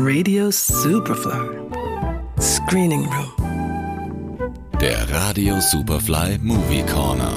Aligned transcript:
Radio 0.00 0.48
Superfly. 0.52 1.58
Screening 2.40 3.04
Room. 3.06 4.54
Der 4.80 5.10
Radio 5.12 5.58
Superfly 5.58 6.38
Movie 6.40 6.84
Corner. 6.84 7.32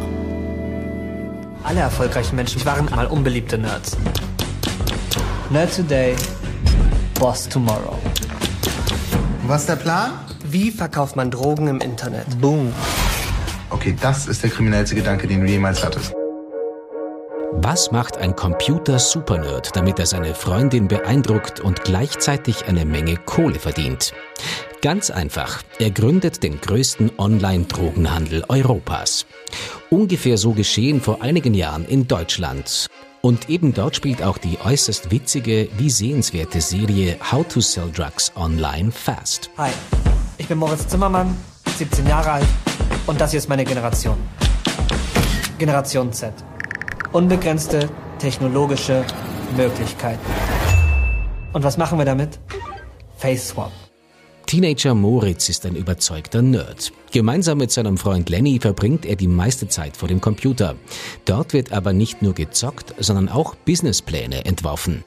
Alle 1.63 1.79
erfolgreichen 1.79 2.35
Menschen 2.35 2.63
waren 2.63 2.85
mal 2.85 3.07
unbeliebte 3.07 3.57
Nerds. 3.57 3.97
Nerd 5.49 5.75
Today, 5.75 6.15
Boss 7.19 7.49
Tomorrow. 7.49 7.97
Was 9.47 9.61
ist 9.61 9.69
der 9.69 9.77
Plan? 9.77 10.11
Wie 10.45 10.69
verkauft 10.69 11.15
man 11.15 11.31
Drogen 11.31 11.67
im 11.67 11.81
Internet? 11.81 12.39
Boom. 12.39 12.71
Okay, 13.71 13.95
das 13.99 14.27
ist 14.27 14.43
der 14.43 14.51
kriminellste 14.51 14.93
Gedanke, 14.93 15.27
den 15.27 15.41
du 15.41 15.47
jemals 15.47 15.83
hattest. 15.83 16.13
Was 17.63 17.91
macht 17.91 18.17
ein 18.17 18.35
Computer-Supernerd, 18.35 19.75
damit 19.75 19.99
er 19.99 20.07
seine 20.07 20.33
Freundin 20.33 20.87
beeindruckt 20.87 21.59
und 21.59 21.83
gleichzeitig 21.83 22.65
eine 22.65 22.85
Menge 22.85 23.17
Kohle 23.17 23.59
verdient? 23.59 24.13
Ganz 24.81 25.11
einfach. 25.11 25.61
Er 25.77 25.91
gründet 25.91 26.41
den 26.41 26.59
größten 26.59 27.11
Online-Drogenhandel 27.19 28.45
Europas. 28.49 29.27
Ungefähr 29.91 30.39
so 30.39 30.53
geschehen 30.53 31.01
vor 31.01 31.21
einigen 31.21 31.53
Jahren 31.53 31.85
in 31.85 32.07
Deutschland. 32.07 32.87
Und 33.21 33.47
eben 33.47 33.75
dort 33.75 33.95
spielt 33.95 34.23
auch 34.23 34.39
die 34.39 34.57
äußerst 34.65 35.11
witzige 35.11 35.69
wie 35.77 35.91
sehenswerte 35.91 36.61
Serie 36.61 37.17
How 37.31 37.47
to 37.47 37.61
Sell 37.61 37.91
Drugs 37.91 38.31
Online 38.35 38.91
Fast. 38.91 39.51
Hi, 39.59 39.69
ich 40.39 40.47
bin 40.47 40.57
Moritz 40.57 40.87
Zimmermann, 40.87 41.37
17 41.77 42.07
Jahre 42.07 42.31
alt 42.31 42.47
und 43.05 43.21
das 43.21 43.29
hier 43.29 43.37
ist 43.37 43.49
meine 43.49 43.65
Generation. 43.65 44.17
Generation 45.59 46.11
Z. 46.11 46.33
Unbegrenzte 47.13 47.89
technologische 48.19 49.03
Möglichkeiten. 49.57 50.25
Und 51.51 51.61
was 51.61 51.77
machen 51.77 51.97
wir 51.97 52.05
damit? 52.05 52.39
Face 53.17 53.49
Swap. 53.49 53.71
Teenager 54.45 54.95
Moritz 54.95 55.49
ist 55.49 55.65
ein 55.65 55.75
überzeugter 55.75 56.41
Nerd. 56.41 56.93
Gemeinsam 57.11 57.57
mit 57.57 57.71
seinem 57.71 57.97
Freund 57.97 58.29
Lenny 58.29 58.59
verbringt 58.61 59.05
er 59.05 59.17
die 59.17 59.27
meiste 59.27 59.67
Zeit 59.67 59.97
vor 59.97 60.07
dem 60.07 60.21
Computer. 60.21 60.75
Dort 61.25 61.51
wird 61.51 61.73
aber 61.73 61.91
nicht 61.91 62.21
nur 62.21 62.33
gezockt, 62.33 62.95
sondern 62.97 63.27
auch 63.27 63.55
Businesspläne 63.55 64.45
entworfen. 64.45 65.03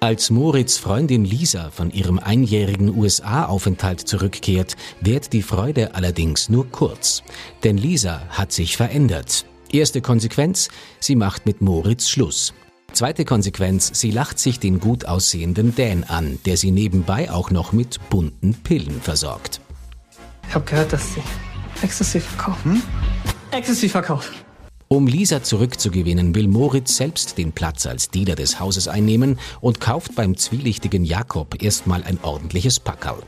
Als 0.00 0.30
Moritz 0.30 0.78
Freundin 0.78 1.26
Lisa 1.26 1.70
von 1.70 1.90
ihrem 1.90 2.18
einjährigen 2.18 2.96
USA-Aufenthalt 2.96 4.00
zurückkehrt, 4.00 4.74
wird 5.02 5.34
die 5.34 5.42
Freude 5.42 5.94
allerdings 5.94 6.48
nur 6.48 6.66
kurz. 6.70 7.22
Denn 7.62 7.76
Lisa 7.76 8.22
hat 8.30 8.52
sich 8.52 8.76
verändert. 8.78 9.44
Erste 9.72 10.02
Konsequenz, 10.02 10.68
sie 11.00 11.16
macht 11.16 11.46
mit 11.46 11.62
Moritz 11.62 12.10
Schluss. 12.10 12.52
Zweite 12.92 13.24
Konsequenz, 13.24 13.90
sie 13.94 14.10
lacht 14.10 14.38
sich 14.38 14.60
den 14.60 14.80
gut 14.80 15.06
aussehenden 15.06 15.74
Dan 15.74 16.04
an, 16.04 16.38
der 16.44 16.58
sie 16.58 16.70
nebenbei 16.70 17.30
auch 17.30 17.50
noch 17.50 17.72
mit 17.72 17.98
bunten 18.10 18.52
Pillen 18.52 19.00
versorgt. 19.00 19.62
Ich 20.46 20.54
habe 20.54 20.66
gehört, 20.66 20.92
dass 20.92 21.14
sie 21.14 21.22
Ecstasy 21.82 22.20
verkaufen. 22.20 22.74
Hm? 22.74 22.82
Ecstasy 23.50 23.88
verkaufen. 23.88 24.34
Um 24.88 25.06
Lisa 25.06 25.42
zurückzugewinnen, 25.42 26.34
will 26.34 26.48
Moritz 26.48 26.98
selbst 26.98 27.38
den 27.38 27.52
Platz 27.52 27.86
als 27.86 28.10
Dealer 28.10 28.34
des 28.34 28.60
Hauses 28.60 28.88
einnehmen 28.88 29.38
und 29.62 29.80
kauft 29.80 30.14
beim 30.14 30.36
zwielichtigen 30.36 31.06
Jakob 31.06 31.62
erstmal 31.62 32.04
ein 32.04 32.18
ordentliches 32.22 32.78
Packerl. 32.78 33.22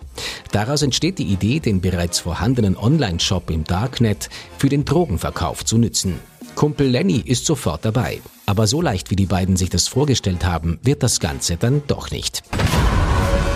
Daraus 0.53 0.83
entsteht 0.83 1.19
die 1.19 1.25
Idee, 1.25 1.61
den 1.61 1.81
bereits 1.81 2.19
vorhandenen 2.19 2.77
Online-Shop 2.77 3.49
im 3.49 3.65
Darknet 3.65 4.29
für 4.59 4.69
den 4.69 4.85
Drogenverkauf 4.85 5.65
zu 5.65 5.79
nützen. 5.79 6.21
Kumpel 6.65 6.89
Lenny 6.89 7.19
ist 7.19 7.45
sofort 7.45 7.85
dabei. 7.85 8.23
Aber 8.47 8.67
so 8.67 8.81
leicht, 8.81 9.11
wie 9.11 9.17
die 9.17 9.27
beiden 9.27 9.55
sich 9.55 9.69
das 9.69 9.87
vorgestellt 9.87 10.47
haben, 10.47 10.79
wird 10.83 11.03
das 11.03 11.21
Ganze 11.21 11.59
dann 11.59 11.83
doch 11.89 12.11
nicht. 12.11 12.43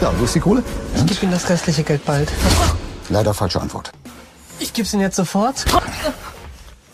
Ja, 0.02 0.12
wo 0.18 0.24
ist 0.26 0.34
die 0.34 0.40
Kohle? 0.40 0.62
Ich 0.94 1.06
gebe 1.06 1.22
Ihnen 1.22 1.32
das 1.32 1.48
restliche 1.48 1.84
Geld 1.84 2.04
bald. 2.04 2.30
Leider 3.08 3.32
falsche 3.32 3.62
Antwort. 3.62 3.92
Ich 4.60 4.74
gebe 4.74 4.86
es 4.86 4.92
Ihnen 4.92 5.00
jetzt 5.00 5.16
sofort. 5.16 5.64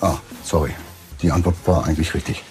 Ah, 0.01 0.19
sorry. 0.45 0.70
Die 1.20 1.33
Antwort 1.33 1.57
war 1.67 1.85
eigentlich 1.85 2.14
richtig. 2.14 2.45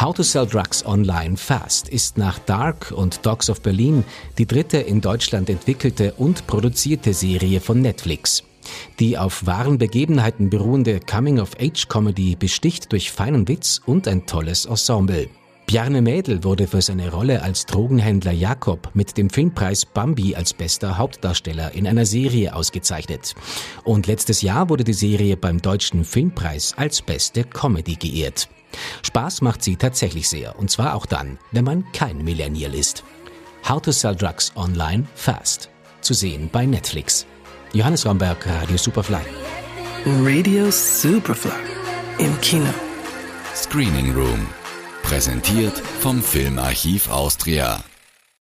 How 0.00 0.14
to 0.14 0.22
Sell 0.22 0.46
Drugs 0.46 0.86
Online 0.86 1.36
Fast 1.36 1.88
ist 1.88 2.16
nach 2.16 2.38
Dark 2.38 2.92
und 2.94 3.26
Dogs 3.26 3.50
of 3.50 3.62
Berlin 3.62 4.04
die 4.38 4.46
dritte 4.46 4.78
in 4.78 5.00
Deutschland 5.00 5.50
entwickelte 5.50 6.14
und 6.14 6.46
produzierte 6.46 7.14
Serie 7.14 7.60
von 7.60 7.80
Netflix. 7.80 8.44
Die 8.98 9.18
auf 9.18 9.46
wahren 9.46 9.78
Begebenheiten 9.78 10.50
beruhende 10.50 11.00
Coming-of-Age-Comedy 11.00 12.36
besticht 12.36 12.92
durch 12.92 13.10
feinen 13.10 13.48
Witz 13.48 13.80
und 13.86 14.08
ein 14.08 14.26
tolles 14.26 14.64
Ensemble. 14.64 15.28
Bjarne 15.66 16.00
Mädel 16.00 16.44
wurde 16.44 16.68
für 16.68 16.80
seine 16.80 17.10
Rolle 17.10 17.42
als 17.42 17.66
Drogenhändler 17.66 18.30
Jakob 18.30 18.90
mit 18.94 19.18
dem 19.18 19.28
Filmpreis 19.28 19.84
Bambi 19.84 20.36
als 20.36 20.54
bester 20.54 20.96
Hauptdarsteller 20.96 21.72
in 21.72 21.88
einer 21.88 22.06
Serie 22.06 22.54
ausgezeichnet. 22.54 23.34
Und 23.82 24.06
letztes 24.06 24.42
Jahr 24.42 24.68
wurde 24.68 24.84
die 24.84 24.92
Serie 24.92 25.36
beim 25.36 25.60
Deutschen 25.60 26.04
Filmpreis 26.04 26.72
als 26.76 27.02
beste 27.02 27.42
Comedy 27.42 27.96
geehrt. 27.96 28.48
Spaß 29.02 29.40
macht 29.42 29.64
sie 29.64 29.74
tatsächlich 29.74 30.28
sehr, 30.28 30.56
und 30.56 30.70
zwar 30.70 30.94
auch 30.94 31.06
dann, 31.06 31.36
wenn 31.50 31.64
man 31.64 31.84
kein 31.92 32.18
Millennial 32.18 32.72
ist. 32.72 33.02
How 33.68 33.82
to 33.82 33.90
Sell 33.90 34.14
Drugs 34.14 34.52
Online 34.54 35.04
Fast. 35.16 35.68
Zu 36.00 36.14
sehen 36.14 36.48
bei 36.52 36.64
Netflix. 36.64 37.26
Johannes 37.76 38.06
Ramberg, 38.06 38.38
Radio 38.46 38.78
Superfly. 38.78 39.20
Radio 40.22 40.70
Superfly 40.70 41.50
im 42.18 42.40
Kino. 42.40 42.72
Screening 43.54 44.14
Room. 44.14 44.46
Präsentiert 45.02 45.78
vom 46.00 46.22
Filmarchiv 46.22 47.10
Austria. 47.10 47.84